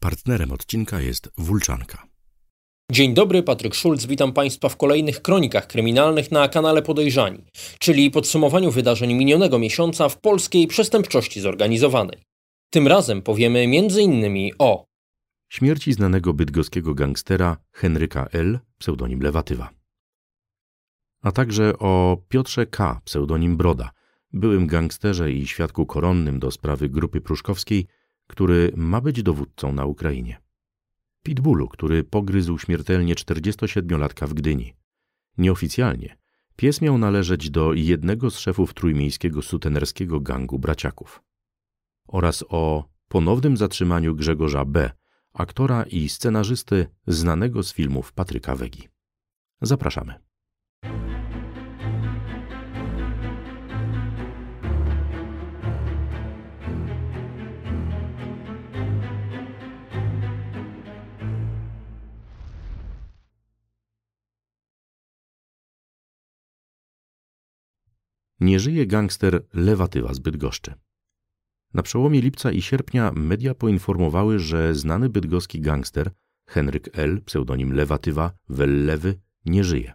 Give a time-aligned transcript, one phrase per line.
[0.00, 2.06] Partnerem odcinka jest Wulczanka.
[2.92, 7.44] Dzień dobry, Patryk Szulc, witam Państwa w kolejnych kronikach kryminalnych na kanale Podejrzani,
[7.78, 12.22] czyli podsumowaniu wydarzeń minionego miesiąca w polskiej przestępczości zorganizowanej.
[12.70, 14.50] Tym razem powiemy m.in.
[14.58, 14.84] o
[15.48, 19.70] śmierci znanego bydgoskiego gangstera Henryka L., pseudonim Lewatywa,
[21.22, 23.90] a także o Piotrze K., pseudonim Broda,
[24.32, 27.86] byłym gangsterze i świadku koronnym do sprawy grupy pruszkowskiej,
[28.26, 30.40] który ma być dowódcą na Ukrainie.
[31.22, 34.74] Pitbullu, który pogryzł śmiertelnie 47-latka w Gdyni.
[35.38, 36.16] Nieoficjalnie
[36.56, 41.22] pies miał należeć do jednego z szefów trójmiejskiego sutenerskiego gangu braciaków.
[42.08, 44.90] Oraz o ponownym zatrzymaniu Grzegorza B.,
[45.32, 48.88] aktora i scenarzysty znanego z filmów Patryka Wegi.
[49.60, 50.25] Zapraszamy.
[68.40, 70.74] Nie żyje gangster Lewatywa z Bydgoszczy.
[71.74, 76.10] Na przełomie lipca i sierpnia media poinformowały, że znany bydgoski gangster
[76.46, 79.92] Henryk L., pseudonim Lewatywa, Wellewy, nie żyje.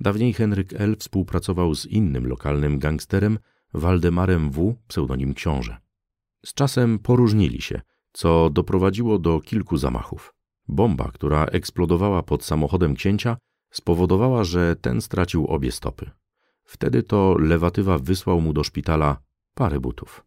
[0.00, 0.96] Dawniej Henryk L.
[0.96, 3.38] współpracował z innym lokalnym gangsterem
[3.74, 5.76] Waldemarem W., pseudonim Książę.
[6.46, 7.80] Z czasem poróżnili się,
[8.12, 10.34] co doprowadziło do kilku zamachów.
[10.68, 13.36] Bomba, która eksplodowała pod samochodem księcia,
[13.70, 16.10] spowodowała, że ten stracił obie stopy.
[16.68, 19.16] Wtedy to lewatywa wysłał mu do szpitala
[19.54, 20.24] parę butów.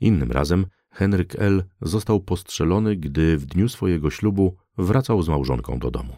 [0.00, 1.64] Innym razem Henryk L.
[1.80, 6.16] został postrzelony, gdy w dniu swojego ślubu wracał z małżonką do domu.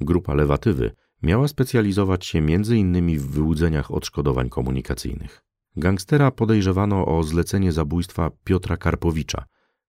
[0.00, 3.18] Grupa lewatywy miała specjalizować się m.in.
[3.18, 5.42] w wyłudzeniach odszkodowań komunikacyjnych.
[5.76, 9.44] Gangstera podejrzewano o zlecenie zabójstwa Piotra Karpowicza,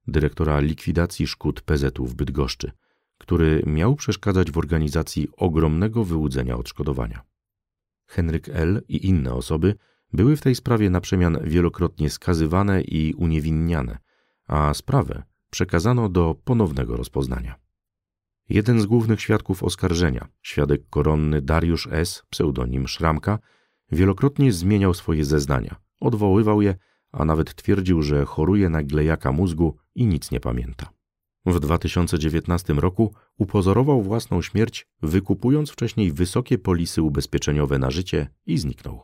[0.08, 2.72] dyrektora likwidacji szkód PZU w Bydgoszczy,
[3.18, 7.33] który miał przeszkadzać w organizacji ogromnego wyłudzenia odszkodowania.
[8.14, 8.82] Henryk L.
[8.88, 9.76] i inne osoby
[10.14, 13.98] były w tej sprawie na przemian wielokrotnie skazywane i uniewinniane,
[14.48, 17.56] a sprawę przekazano do ponownego rozpoznania.
[18.50, 23.40] Jeden z głównych świadków oskarżenia, świadek koronny Dariusz S., pseudonim Szramka,
[23.92, 26.76] wielokrotnie zmieniał swoje zeznania, odwoływał je,
[27.12, 30.90] a nawet twierdził, że choruje na glejaka mózgu i nic nie pamięta.
[31.46, 39.02] W 2019 roku upozorował własną śmierć, wykupując wcześniej wysokie polisy ubezpieczeniowe na życie i zniknął.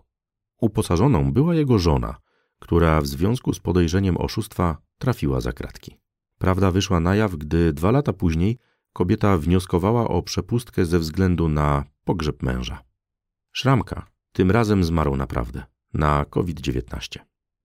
[0.62, 2.18] Uposażoną była jego żona,
[2.60, 6.00] która w związku z podejrzeniem oszustwa trafiła za kratki.
[6.38, 8.58] Prawda wyszła na jaw, gdy dwa lata później
[8.94, 12.84] kobieta wnioskowała o przepustkę ze względu na pogrzeb męża.
[13.52, 15.64] Szramka tym razem zmarł naprawdę
[15.94, 17.20] na COVID-19.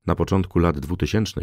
[0.07, 1.41] Na początku lat 2000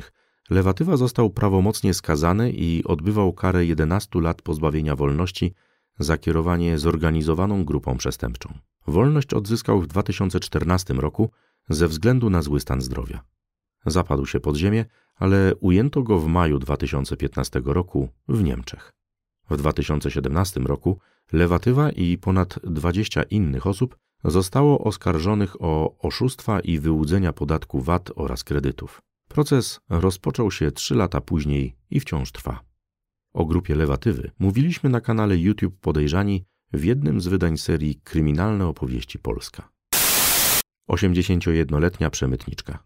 [0.52, 5.54] Lewatywa został prawomocnie skazany i odbywał karę 11 lat pozbawienia wolności
[6.00, 8.54] za kierowanie zorganizowaną grupą przestępczą.
[8.88, 11.30] Wolność odzyskał w 2014 roku
[11.70, 13.24] ze względu na zły stan zdrowia.
[13.86, 14.86] Zapadł się pod ziemię,
[15.16, 18.94] ale ujęto go w maju 2015 roku w Niemczech.
[19.50, 21.00] W 2017 roku
[21.34, 28.44] Lewatywa i ponad 20 innych osób zostało oskarżonych o oszustwa i wyłudzenia podatku VAT oraz
[28.44, 29.02] kredytów.
[29.32, 32.60] Proces rozpoczął się trzy lata później i wciąż trwa.
[33.34, 39.20] O grupie Lewatywy mówiliśmy na kanale YouTube Podejrzani w jednym z wydań serii Kryminalne opowieści
[39.20, 39.70] Polska.
[40.90, 42.84] 81-letnia przemytniczka.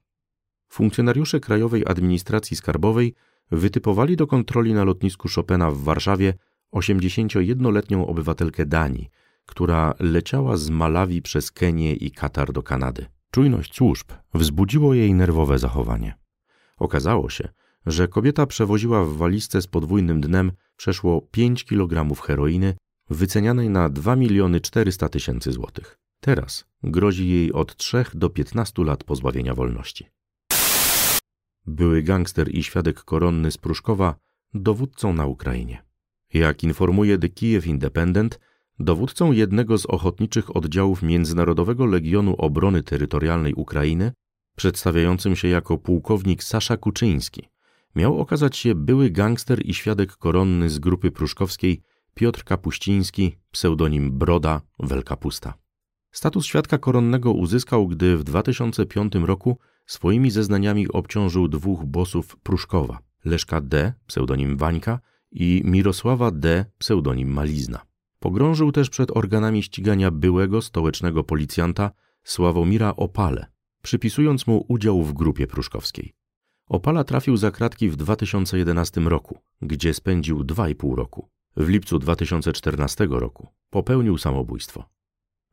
[0.69, 3.13] Funkcjonariusze Krajowej Administracji Skarbowej
[3.51, 6.33] wytypowali do kontroli na lotnisku Chopina w Warszawie
[6.75, 9.09] 81-letnią obywatelkę Danii,
[9.45, 13.05] która leciała z Malawi przez Kenię i Katar do Kanady.
[13.31, 16.24] Czujność służb wzbudziło jej nerwowe zachowanie.
[16.79, 17.49] Okazało się,
[17.85, 22.77] że kobieta przewoziła w walizce z podwójnym dnem przeszło 5 kg heroiny
[23.09, 25.97] wycenianej na 2 miliony 400 tysięcy złotych.
[26.19, 30.05] Teraz grozi jej od 3 do 15 lat pozbawienia wolności.
[31.65, 34.15] Były gangster i świadek koronny z Pruszkowa
[34.53, 35.83] dowódcą na Ukrainie.
[36.33, 38.39] Jak informuje The Kiev Independent,
[38.79, 44.11] dowódcą jednego z ochotniczych oddziałów Międzynarodowego Legionu Obrony Terytorialnej Ukrainy
[44.55, 47.49] przedstawiającym się jako pułkownik Sasza Kuczyński,
[47.95, 51.81] miał okazać się były gangster i świadek koronny z grupy pruszkowskiej
[52.13, 55.53] Piotr Kapuściński, pseudonim Broda Welkapusta.
[56.11, 63.61] Status świadka koronnego uzyskał, gdy w 2005 roku swoimi zeznaniami obciążył dwóch bosów Pruszkowa, Leszka
[63.61, 64.99] D., pseudonim Wańka
[65.31, 67.81] i Mirosława D., pseudonim Malizna.
[68.19, 71.91] Pogrążył też przed organami ścigania byłego stołecznego policjanta
[72.23, 73.45] Sławomira Opale,
[73.85, 76.13] przypisując mu udział w grupie pruszkowskiej.
[76.67, 81.29] Opala trafił za kratki w 2011 roku, gdzie spędził 2,5 roku.
[81.57, 84.89] W lipcu 2014 roku popełnił samobójstwo.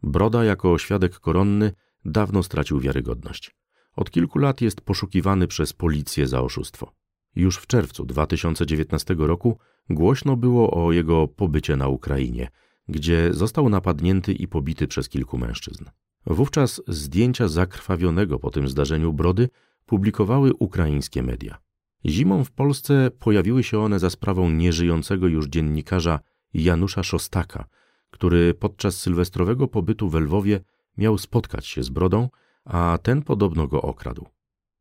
[0.03, 1.73] Broda jako świadek koronny
[2.05, 3.55] dawno stracił wiarygodność.
[3.97, 6.93] Od kilku lat jest poszukiwany przez policję za oszustwo.
[7.35, 9.59] Już w czerwcu 2019 roku
[9.91, 12.49] głośno było o jego pobycie na Ukrainie,
[12.89, 15.85] gdzie został napadnięty i pobity przez kilku mężczyzn.
[16.27, 19.49] Wówczas zdjęcia zakrwawionego po tym zdarzeniu brody
[19.87, 21.59] publikowały ukraińskie media.
[22.07, 26.21] Zimą w Polsce pojawiły się one za sprawą nieżyjącego już dziennikarza
[26.55, 27.65] Janusza Szostaka,
[28.11, 30.61] który podczas sylwestrowego pobytu w Lwowie
[30.99, 32.29] miał spotkać się z Brodą,
[32.65, 34.27] a ten podobno go okradł.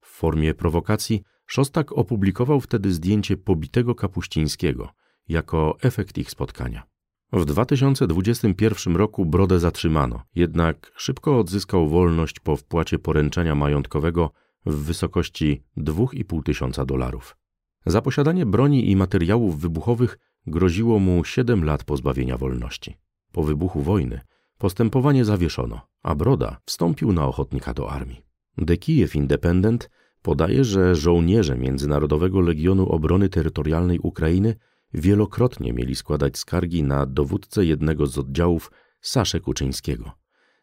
[0.02, 4.90] W formie prowokacji Szostak opublikował wtedy zdjęcie pobitego Kapuścińskiego
[5.30, 6.91] jako efekt ich spotkania.
[7.34, 14.32] W 2021 roku Brodę zatrzymano, jednak szybko odzyskał wolność po wpłacie poręczenia majątkowego
[14.66, 17.38] w wysokości 2,5 tysiąca dolarów.
[17.86, 20.18] Za posiadanie broni i materiałów wybuchowych
[20.48, 22.98] groziło mu 7 lat pozbawienia wolności.
[23.32, 24.22] Po wybuchu wojny
[24.58, 28.22] postępowanie zawieszono, a Broda wstąpił na ochotnika do armii.
[28.68, 29.90] The Kiev Independent
[30.22, 34.56] podaje, że żołnierze Międzynarodowego Legionu Obrony Terytorialnej Ukrainy
[34.94, 38.72] wielokrotnie mieli składać skargi na dowódcę jednego z oddziałów
[39.02, 40.12] Saszę Kuczyńskiego,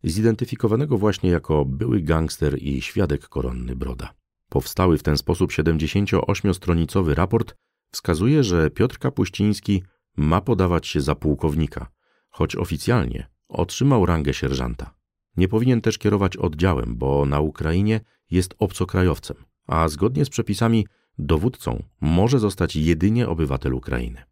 [0.04, 4.14] zidentyfikowanego właśnie jako były gangster i świadek koronny Broda.
[4.48, 7.54] Powstały w ten sposób 78-stronicowy raport
[7.90, 9.82] wskazuje, że Piotr Kapuściński
[10.16, 11.86] ma podawać się za pułkownika,
[12.30, 14.94] choć oficjalnie otrzymał rangę sierżanta.
[15.36, 18.00] Nie powinien też kierować oddziałem, bo na Ukrainie
[18.30, 19.36] jest obcokrajowcem,
[19.66, 20.86] a zgodnie z przepisami
[21.18, 24.22] dowódcą może zostać jedynie obywatel Ukrainy.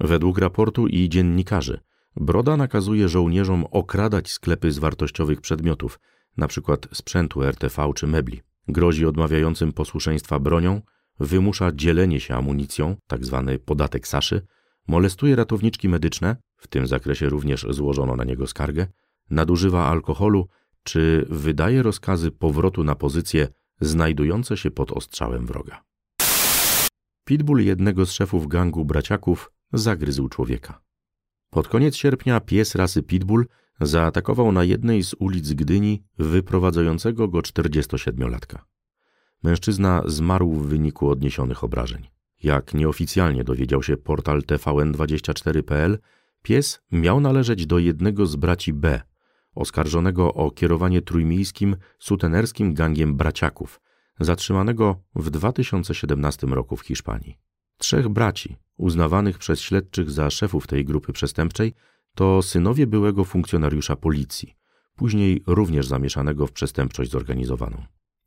[0.00, 1.80] Według raportu i dziennikarzy
[2.16, 6.00] Broda nakazuje żołnierzom okradać sklepy z wartościowych przedmiotów,
[6.38, 6.76] np.
[6.92, 8.40] sprzętu RTV czy mebli.
[8.68, 10.80] Grozi odmawiającym posłuszeństwa bronią,
[11.20, 13.44] wymusza dzielenie się amunicją, tzw.
[13.46, 14.46] Tak podatek Saszy,
[14.88, 18.86] molestuje ratowniczki medyczne, w tym zakresie również złożono na niego skargę,
[19.30, 20.48] nadużywa alkoholu
[20.82, 23.48] czy wydaje rozkazy powrotu na pozycje
[23.80, 25.82] znajdujące się pod ostrzałem wroga.
[27.24, 30.80] Pitbull jednego z szefów gangu braciaków zagryzł człowieka.
[31.50, 33.46] Pod koniec sierpnia pies rasy Pitbull
[33.80, 38.58] zaatakował na jednej z ulic Gdyni wyprowadzającego go 47-latka.
[39.42, 42.08] Mężczyzna zmarł w wyniku odniesionych obrażeń.
[42.42, 45.98] Jak nieoficjalnie dowiedział się portal tvn24.pl,
[46.42, 49.00] pies miał należeć do jednego z braci B,
[49.54, 53.80] oskarżonego o kierowanie trójmiejskim sutenerskim gangiem braciaków,
[54.24, 57.38] zatrzymanego w 2017 roku w Hiszpanii.
[57.78, 61.74] Trzech braci, uznawanych przez śledczych za szefów tej grupy przestępczej,
[62.14, 64.56] to synowie byłego funkcjonariusza policji,
[64.96, 67.84] później również zamieszanego w przestępczość zorganizowaną.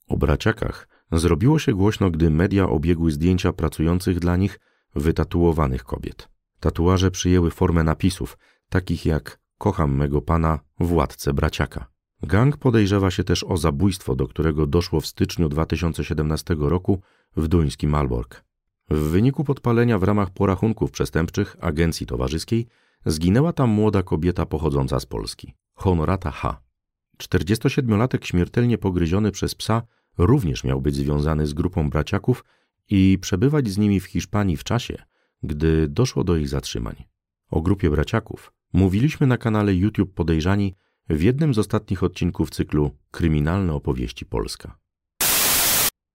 [0.08, 4.60] O braciakach zrobiło się głośno, gdy media obiegły zdjęcia pracujących dla nich
[4.96, 6.30] wytatuowanych kobiet.
[6.60, 8.38] Tatuaże przyjęły formę napisów,
[8.70, 11.95] takich jak Kocham mego pana, władcę braciaka.
[12.26, 17.02] Gang podejrzewa się też o zabójstwo, do którego doszło w styczniu 2017 roku
[17.36, 18.44] w duńskim Malbork.
[18.90, 22.68] W wyniku podpalenia w ramach porachunków przestępczych agencji towarzyskiej
[23.06, 26.62] zginęła tam młoda kobieta pochodząca z Polski, Honorata H.
[27.18, 29.82] 47-latek śmiertelnie pogryziony przez psa
[30.18, 32.44] również miał być związany z grupą braciaków
[32.90, 34.98] i przebywać z nimi w Hiszpanii w czasie,
[35.44, 36.96] gdy doszło do ich zatrzymań.
[37.50, 40.76] O grupie braciaków mówiliśmy na kanale YouTube Podejrzani
[41.10, 44.78] w jednym z ostatnich odcinków cyklu Kryminalne opowieści Polska.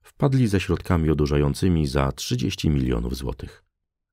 [0.03, 3.65] Wpadli ze środkami odurzającymi za 30 milionów złotych.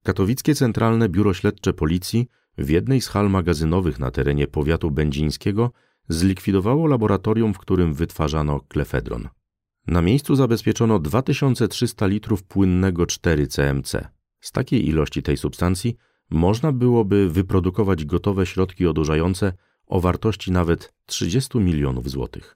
[0.03, 5.71] Katowickie Centralne Biuro Śledcze Policji w jednej z hal magazynowych na terenie powiatu będzińskiego
[6.09, 9.29] zlikwidowało laboratorium, w którym wytwarzano klefedron.
[9.87, 14.07] Na miejscu zabezpieczono 2300 litrów płynnego 4-CMC.
[14.39, 15.95] Z takiej ilości tej substancji
[16.29, 19.53] można byłoby wyprodukować gotowe środki odurzające
[19.87, 22.55] o wartości nawet 30 milionów złotych.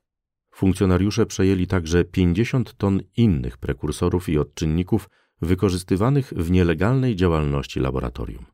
[0.52, 5.10] Funkcjonariusze przejęli także 50 ton innych prekursorów i odczynników
[5.42, 8.46] wykorzystywanych w nielegalnej działalności laboratorium.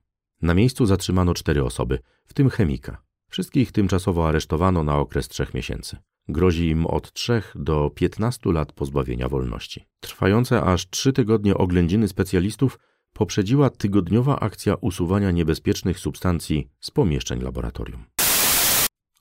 [0.42, 3.04] Na miejscu zatrzymano cztery osoby, w tym chemika.
[3.30, 5.98] Wszystkich tymczasowo aresztowano na okres trzech miesięcy.
[6.28, 9.86] Grozi im od 3 do 15 lat pozbawienia wolności.
[10.00, 12.80] Trwające aż trzy tygodnie oględziny specjalistów
[13.14, 18.17] poprzedziła tygodniowa akcja usuwania niebezpiecznych substancji z pomieszczeń laboratorium.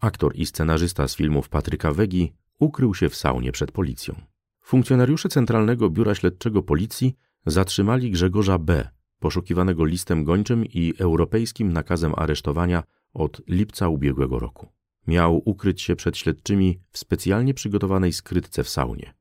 [0.01, 4.15] Aktor i scenarzysta z filmów Patryka Wegi ukrył się w saunie przed policją.
[4.63, 8.89] Funkcjonariusze Centralnego Biura Śledczego Policji zatrzymali Grzegorza B.,
[9.19, 12.83] poszukiwanego listem gończym i europejskim nakazem aresztowania
[13.15, 14.69] od lipca ubiegłego roku.
[15.07, 19.15] Miał ukryć się przed śledczymi w specjalnie przygotowanej skrytce w saunie.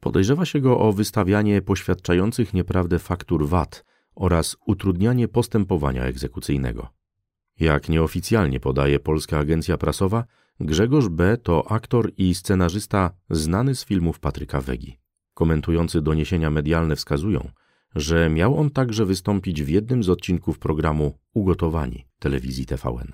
[0.00, 3.84] Podejrzewa się go o wystawianie poświadczających nieprawdę faktur VAT
[4.14, 6.88] oraz utrudnianie postępowania egzekucyjnego.
[7.60, 10.24] Jak nieoficjalnie podaje polska agencja prasowa,
[10.60, 11.36] Grzegorz B.
[11.36, 14.98] to aktor i scenarzysta znany z filmów Patryka Wegi.
[15.34, 17.50] Komentujący doniesienia medialne wskazują,
[17.94, 23.12] że miał on także wystąpić w jednym z odcinków programu Ugotowani telewizji TVN.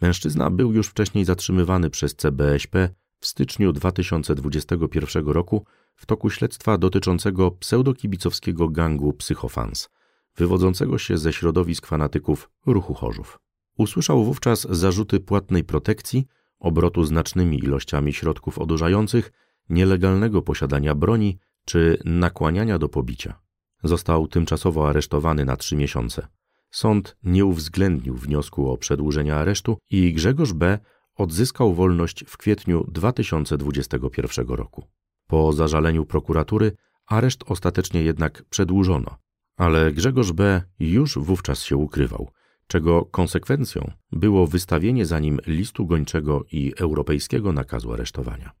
[0.00, 2.88] Mężczyzna był już wcześniej zatrzymywany przez CBŚP
[3.20, 5.64] w styczniu 2021 roku
[5.94, 9.88] w toku śledztwa dotyczącego pseudokibicowskiego gangu Psychofans,
[10.36, 13.45] wywodzącego się ze środowisk fanatyków ruchu Chorzów.
[13.78, 16.26] Usłyszał wówczas zarzuty płatnej protekcji,
[16.58, 19.32] obrotu znacznymi ilościami środków odurzających,
[19.68, 23.40] nielegalnego posiadania broni czy nakłaniania do pobicia.
[23.84, 26.26] Został tymczasowo aresztowany na trzy miesiące.
[26.70, 30.78] Sąd nie uwzględnił wniosku o przedłużenie aresztu i Grzegorz B.
[31.14, 34.84] odzyskał wolność w kwietniu 2021 roku.
[35.26, 36.72] Po zażaleniu prokuratury
[37.06, 39.16] areszt ostatecznie jednak przedłużono,
[39.56, 40.62] ale Grzegorz B.
[40.78, 42.30] już wówczas się ukrywał,
[42.66, 48.52] czego konsekwencją było wystawienie za nim listu gończego i europejskiego nakazu aresztowania.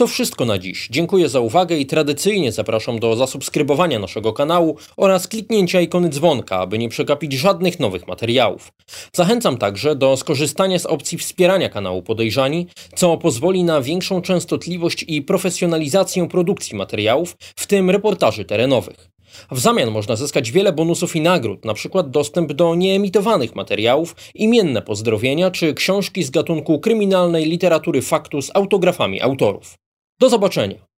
[0.00, 0.88] To wszystko na dziś.
[0.90, 6.78] Dziękuję za uwagę i tradycyjnie zapraszam do zasubskrybowania naszego kanału oraz kliknięcia ikony dzwonka, aby
[6.78, 8.72] nie przegapić żadnych nowych materiałów.
[9.12, 15.22] Zachęcam także do skorzystania z opcji wspierania kanału Podejrzani, co pozwoli na większą częstotliwość i
[15.22, 19.10] profesjonalizację produkcji materiałów, w tym reportaży terenowych.
[19.50, 22.04] W zamian można zyskać wiele bonusów i nagród, np.
[22.04, 29.20] dostęp do nieemitowanych materiałów, imienne pozdrowienia czy książki z gatunku kryminalnej literatury faktu z autografami
[29.20, 29.74] autorów.
[30.20, 30.89] Do zobaczenia!